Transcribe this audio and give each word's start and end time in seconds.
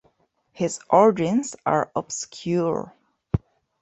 His 0.53 0.79
origins 0.89 1.55
are 1.63 1.91
obscure. 1.95 2.91